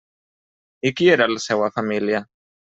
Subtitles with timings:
[0.89, 2.25] I qui era la seua família?